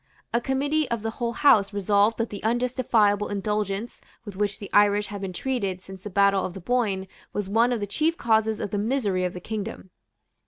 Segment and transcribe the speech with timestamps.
[0.33, 5.05] A committee of the whole House resolved that the unjustifiable indulgence with which the Irish
[5.09, 8.59] had been treated since the battle of the Boyne was one of the chief causes
[8.59, 9.91] of the misery of the kingdom.